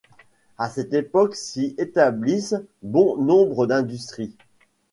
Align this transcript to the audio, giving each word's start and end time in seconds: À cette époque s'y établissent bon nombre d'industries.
À 0.57 0.67
cette 0.71 0.95
époque 0.95 1.35
s'y 1.35 1.75
établissent 1.77 2.55
bon 2.81 3.17
nombre 3.17 3.67
d'industries. 3.67 4.35